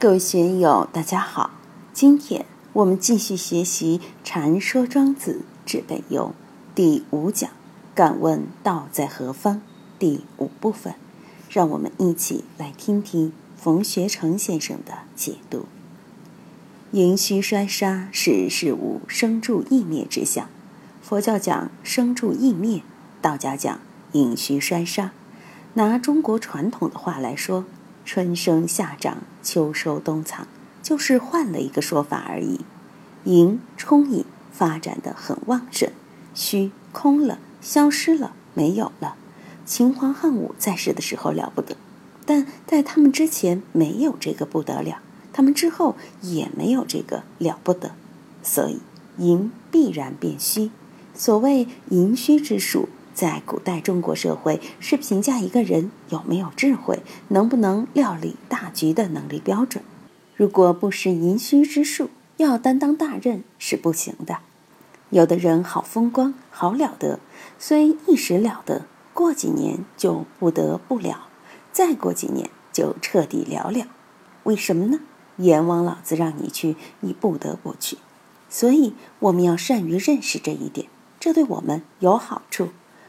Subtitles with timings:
[0.00, 1.50] 各位学友，大家好！
[1.92, 6.26] 今天我们继续学习《禅说庄子治本游》
[6.72, 7.50] 第五讲
[7.96, 9.60] “敢问道在何方”
[9.98, 10.94] 第五部分，
[11.50, 15.66] 让我们一起来听听冯学成先生的解读。
[16.92, 20.48] 盈虚衰杀是事物生住异灭之相。
[21.02, 22.82] 佛教讲生住异灭，
[23.20, 23.80] 道家讲
[24.12, 25.10] 盈虚衰杀。
[25.74, 27.64] 拿中国传统的话来说。
[28.08, 30.48] 春生夏长秋收冬藏，
[30.82, 32.60] 就是换了一个说法而已。
[33.24, 35.90] 盈充盈，发展的很旺盛；
[36.34, 39.16] 虚空了，消失了，没有了。
[39.66, 41.76] 秦皇汉武在世的时候了不得，
[42.24, 45.02] 但在他们之前没有这个不得了，
[45.34, 47.90] 他们之后也没有这个了不得。
[48.42, 48.78] 所以
[49.18, 50.70] 盈必然变虚。
[51.12, 52.88] 所谓盈虚之术。
[53.18, 59.82] 在古代中国社会，是评价一个人有没有智慧、能不能料理大局的能力标准。
[60.36, 64.38] 如果不识寅虚之术，要担当大任是不行的。
[65.10, 67.18] 有的人好风光、好了得，
[67.58, 71.26] 虽一时了得，过几年就不得不了，
[71.72, 73.88] 再过几年就彻底了了。
[74.44, 75.00] 为什么呢？
[75.38, 77.98] 阎王老子让你去，你不得不去。
[78.48, 80.86] 所以我们要善于认识这一点，
[81.18, 82.68] 这对我们有好处。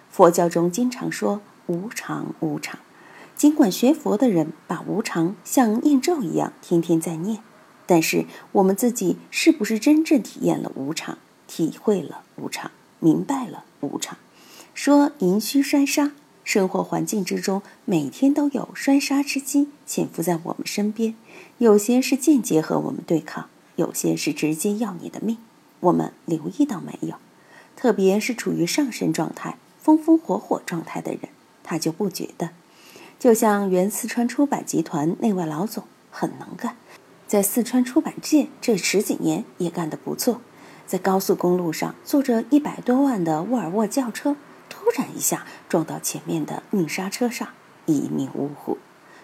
[0.10, 2.80] 佛教中经常说无常，无常。
[3.36, 7.42] 尽管学佛的人把无常像念咒一样天天在念，
[7.86, 14.18] 但是我们自己是不是真正体验了无常，体会了无常，明白了无常？
[14.74, 16.12] 说盈虚衰杀，
[16.44, 21.16] 生活环境之中每天都有衰杀之机潜伏在我们身边，
[21.60, 25.38] 有些是间接和我们对抗，有些是直接要你的命。
[25.80, 27.16] 我们留意到没有？
[27.78, 29.58] 特别是处于上升状态。
[29.90, 31.22] 风风火火状态的人，
[31.64, 32.52] 他就不觉得。
[33.18, 36.76] 就像原四川出版集团内外老总很能干，
[37.26, 40.42] 在四川出版界这十几年也干得不错。
[40.86, 44.36] 在高速公路上坐着一百多万的沃尔沃轿车，
[44.70, 47.48] 突然一下撞到前面的运沙车上，
[47.88, 48.78] 一命呜呼。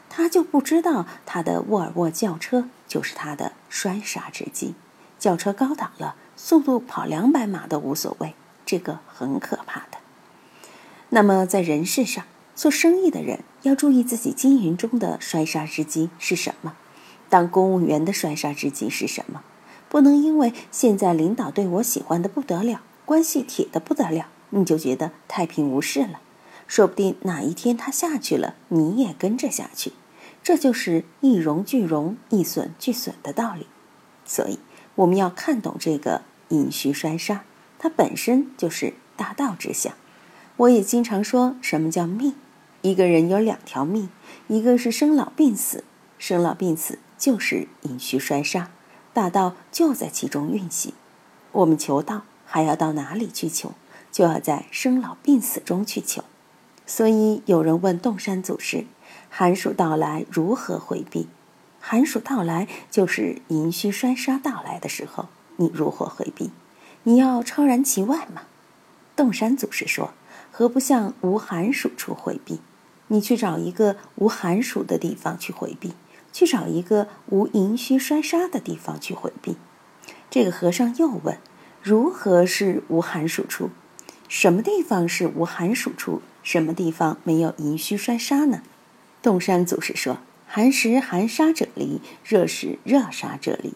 [0.10, 4.74] 他就不知道他的沃尔沃轿车就是他的摔杀之机。
[5.20, 8.34] 轿车高档了，速度跑两百码都无所谓，
[8.66, 9.98] 这个很可怕的。
[11.16, 16.76] 那么，在人事上做生意的人要注意自己经营中的衰杀之机是什么？
[17.30, 19.42] 当公务员的衰杀之机是什么？
[19.88, 26.20] 不能因为现在领导对我喜欢的不得了，关系铁的不得了，你就觉得太平无事了。
[26.68, 29.94] 说不定哪一天他下去了，你也跟着下去。
[30.44, 33.68] 这就是一荣俱荣，一损俱损的道理。
[34.26, 34.60] 所以，
[34.96, 37.46] 我们要看懂这个隐虚衰杀，
[37.80, 39.94] 它本身就是大道之相。
[40.58, 42.34] 我也经常说什么叫命？
[42.82, 44.10] 一个人有两条命，
[44.48, 45.84] 一个是生老病死，
[46.18, 48.72] 生老病死就是阴虚衰杀，
[49.12, 50.94] 大道就在其中运行。
[51.52, 53.74] 我们求道还要到哪里去求？
[54.14, 56.24] 就要在生老病死中去求。
[56.86, 58.86] 所以有人问洞山祖师：
[59.30, 61.28] 寒暑到来如何回避？
[61.82, 65.28] 寒暑到来就是阴虚衰杀到来的时候，
[65.58, 66.52] 你如何回避？
[67.04, 68.44] 你要超然其外吗？
[69.18, 70.12] 洞山祖师说。
[70.58, 72.62] 何不向无寒暑处回避？
[73.08, 75.96] 你去找一个无寒暑的地方去回避，
[76.32, 79.58] 去找一个无盈虚衰杀的地方去回避。
[80.30, 81.38] 这个和尚又问：
[81.84, 83.70] 如何是无寒暑处？
[84.30, 86.22] 什么地方是无寒暑处？
[86.42, 88.64] 什么地方没有盈虚衰杀呢？
[89.22, 93.74] 洞山祖师说：寒时寒杀者离，热时热杀者离。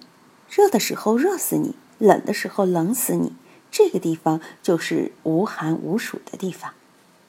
[0.50, 3.34] 热的时候热死你，冷的时候冷死你。
[3.72, 6.74] 这个地方就是无寒无暑的地方，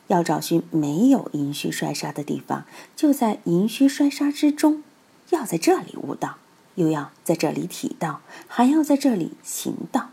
[0.08, 2.64] 要找寻没有阴虚衰杀的地方，
[2.96, 4.82] 就在阴虚衰杀之中，
[5.30, 6.36] 要在这里悟道，
[6.74, 10.10] 又要在这里体道，还要在这里行道。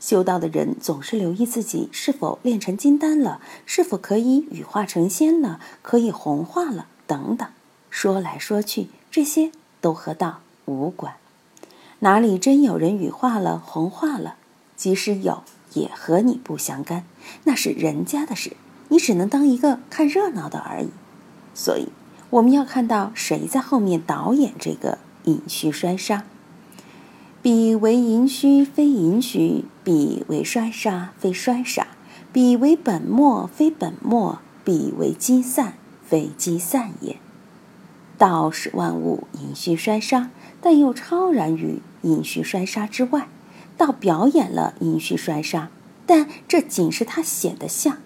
[0.00, 7.48] 修道的人总是留意自己是否练成金丹了，是否可以羽化成仙了，可以红化了等等。
[7.88, 9.50] 说来说去，这些
[9.80, 11.14] 都和道无关。
[12.00, 14.36] 哪里真有人羽化了、红化了？
[14.76, 15.42] 即使有，
[15.72, 17.04] 也和你不相干，
[17.44, 18.56] 那是人家的事，
[18.88, 20.88] 你只能当一个看热闹的而已。
[21.54, 21.88] 所以，
[22.30, 26.24] 我们要看到谁在后面导演这个隐虚衰杀。
[27.42, 31.84] 彼为隐虚，非隐虚；彼为衰杀，非衰杀；
[32.32, 35.74] 彼为本末，非本末；彼为积散，
[36.06, 37.18] 非积散也。
[38.16, 40.30] 道使万物隐虚衰杀，
[40.62, 43.28] 但又超然于隐虚衰杀之外。
[43.76, 45.68] 倒表演了阴虚衰杀，
[46.06, 47.98] 但这仅是它显得像，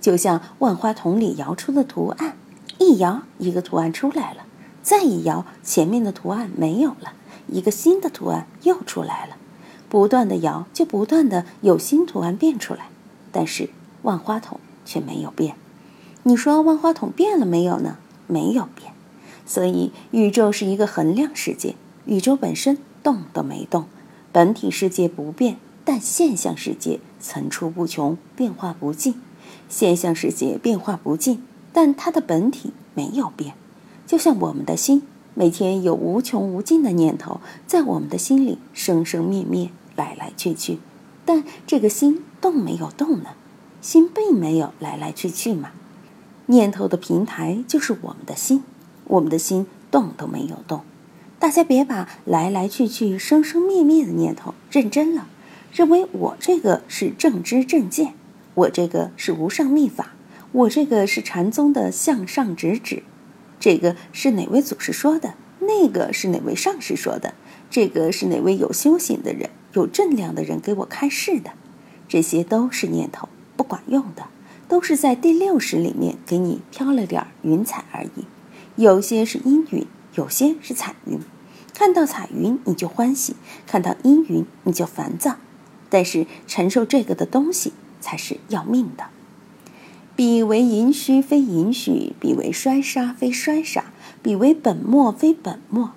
[0.00, 2.36] 就像万花筒里摇出的图案，
[2.78, 4.44] 一摇一个图案出来了，
[4.82, 7.12] 再一摇，前面的图案没有了，
[7.48, 9.36] 一个新的图案又出来了。
[9.88, 12.88] 不断的摇，就不断的有新图案变出来。
[13.30, 13.70] 但是
[14.02, 15.54] 万花筒却没有变。
[16.24, 17.98] 你说万花筒变了没有呢？
[18.26, 18.92] 没有变。
[19.44, 21.74] 所以宇宙是一个衡量世界，
[22.06, 23.86] 宇宙本身动都没动，
[24.32, 29.20] 本体世界不变，但现象世界层出不穷，变化不尽。
[29.68, 33.54] 现象世界变化不尽，但它的本体没有变。
[34.06, 35.02] 就像我们的心，
[35.34, 40.78] 每天有无穷无尽的念头在我们的心里生生灭灭，来来去去，
[41.26, 43.30] 但这个心动没有动呢？
[43.82, 45.72] 心并没有来来去去嘛。
[46.46, 48.62] 念头的平台就是我们的心，
[49.04, 50.82] 我们的心动都没有动。
[51.42, 55.26] 大家别把来来去去、生生灭灭的念头认真了，
[55.72, 58.14] 认为我这个是正知正见。
[58.54, 60.12] 我这个是无上秘法，
[60.52, 63.02] 我这个是禅宗的向上直指，
[63.58, 65.34] 这个是哪位祖师说的？
[65.58, 67.34] 那个是哪位上师说的？
[67.68, 71.50] 这个是哪位有修行的人、有正量的人给我开示的？
[72.06, 74.26] 这些都是念头，不管用的，
[74.68, 78.26] 都是在第六识里面给你飘了点云彩而已。
[78.76, 79.84] 有些是阴云，
[80.14, 81.18] 有些是彩云。
[81.74, 83.36] 看到彩云你就欢喜，
[83.66, 85.36] 看到阴云你就烦躁。
[85.88, 87.72] 但是承受这个的东西。
[88.02, 89.04] 才是要命的。
[90.16, 93.84] 彼为盈虚，非盈虚；彼为衰沙，非衰沙；
[94.20, 95.92] 彼为本末，非本末。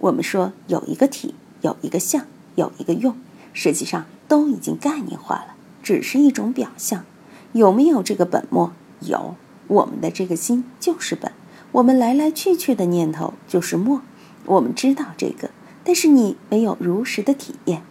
[0.00, 2.26] 我们说有一个体，有一个相，
[2.56, 3.16] 有一个用，
[3.54, 7.06] 实际上都已经概念化了，只是一种表象。
[7.52, 8.72] 有没有这个本末？
[9.00, 9.34] 有。
[9.68, 11.32] 我们的这个心就是本，
[11.76, 14.00] 我们来来去去的念头就是默。
[14.46, 15.50] 我们知道这个，
[15.84, 17.82] 但是你没有如实的体验。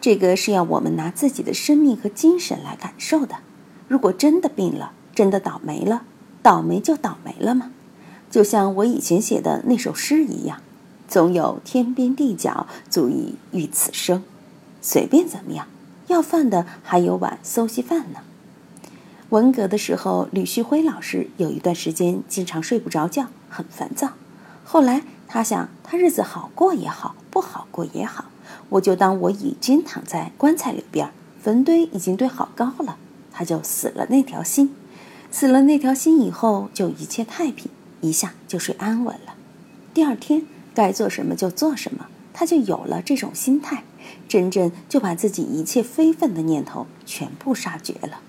[0.00, 3.38] 这个是要我们拿自己的生命和精神来感受的。
[3.88, 6.04] 如果真的病了，真的倒霉了，
[6.40, 7.72] 倒霉就倒霉了吗？
[8.30, 10.60] 就像我以前写的那首诗一样
[11.08, 14.22] ：“总有天边地角，足以喻此生。”
[14.80, 15.66] 随便怎么样，
[16.06, 18.20] 要饭的还有碗馊稀饭呢。
[19.32, 24.10] 文革的时候，吕旭辉老师有一段时间经常睡不着觉，很烦躁。
[24.62, 28.26] 后来他想，他日子好过也好，不好过也好。
[28.68, 32.98] 我就当我已经躺在棺材里边，坟堆已经堆好高了，
[33.32, 34.74] 他就死了那条心，
[35.30, 37.70] 死了那条心以后，就一切太平，
[38.02, 39.32] 一下就睡安稳了。
[39.94, 40.42] 第二天
[40.74, 43.84] 该做什么就做什么，他就有了这种心态，
[44.28, 48.20] 真正就把自己一切非分的念头全部杀绝了，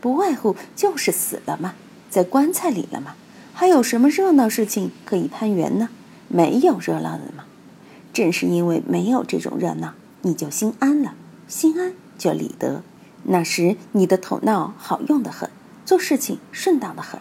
[0.00, 1.74] 不外乎就是死了嘛，
[2.08, 3.14] 在棺材里了嘛，
[3.52, 5.90] 还有什么热闹事情可以攀缘呢？
[6.28, 7.44] 没有热闹的嘛。
[8.12, 11.14] 正是因为没有这种热闹，你就心安了，
[11.46, 12.82] 心安就理得。
[13.24, 15.48] 那时你的头脑好用的很，
[15.84, 17.20] 做事情顺当的很。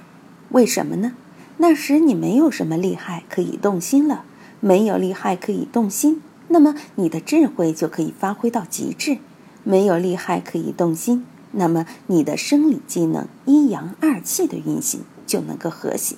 [0.50, 1.14] 为什么呢？
[1.58, 4.24] 那时你没有什么厉害可以动心了，
[4.62, 9.18] 没有厉害可以动心，那么你的智慧就可以发挥到极致。
[9.64, 16.16] 没有厉害可以动心，那么你的生理机能阴阳二气的运行就能够和谐。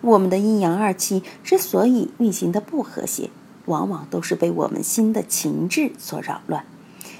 [0.00, 3.30] 我们的阴阳二气之所以运行的不和谐，
[3.66, 6.64] 往往都是被我们心的情志所扰乱。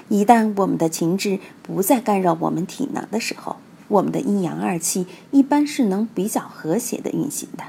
[0.07, 3.57] 一旦我们的情志不再干扰我们体能的时候，
[3.89, 7.65] 我们的阴阳二气一般是能比较和谐的运行的。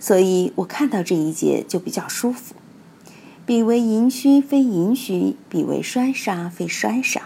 [0.00, 2.56] 所以我看到这一节就比较舒服。
[3.46, 7.22] 彼为盈虚，非盈虚；彼为衰杀，非衰杀；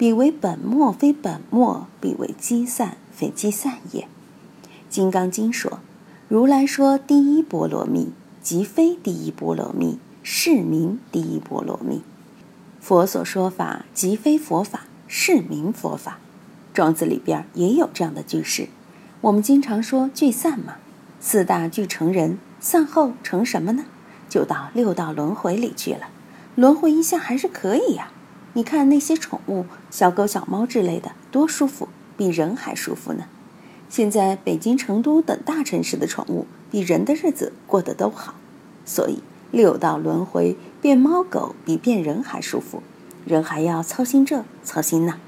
[0.00, 4.04] 彼为本末，非本末；彼为积散，非积散也。
[4.88, 5.80] 《金刚经》说
[6.26, 8.08] ：“如来说第一波罗蜜。”
[8.40, 12.00] 即非第一波罗蜜，是名第一波罗蜜。
[12.80, 16.18] 佛所说法，即非佛法，是名佛法。
[16.72, 18.68] 庄子里边也有这样的句式。
[19.20, 20.76] 我们经常说聚散嘛，
[21.20, 23.84] 四大聚成人，散后成什么呢？
[24.30, 26.08] 就到六道轮回里去了。
[26.54, 28.10] 轮回一下还是可以呀。
[28.54, 33.24] 你看那些宠物，小狗、小猫之类的，多舒服，比人还舒服呢。
[33.88, 36.46] 现在北京、成都等大城市的宠物。
[36.72, 38.34] 比人的日子过得都好，
[38.84, 42.80] 所以六道轮回变猫狗比变人还舒服，
[43.24, 45.18] 人还要操心这操心那。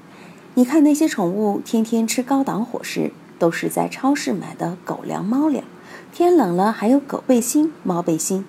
[0.53, 5.65] 你看那些宠物天天吃高档伙食，都是在超市买的狗粮、猫粮。
[6.13, 8.45] 天冷了还有狗背心、猫背心，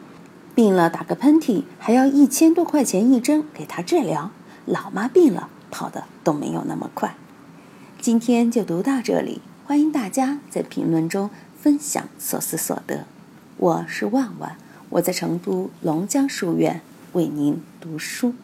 [0.55, 4.31] 病了打个喷嚏还要一千多块钱一针给它治疗。
[4.67, 7.15] 老妈病了跑的都没有那么快。
[8.01, 11.31] 今天就读到这里，欢迎大家在评论中。
[11.59, 13.07] 分享所思所得，
[13.57, 14.59] 我是万万，
[14.91, 16.83] 我在成都龙江书院
[17.15, 18.35] 为您读书。